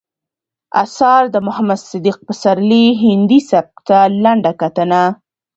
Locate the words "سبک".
3.49-3.75